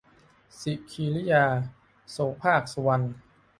[0.59, 1.45] สิคีริยา-
[2.11, 3.05] โสภาค สุวรรณ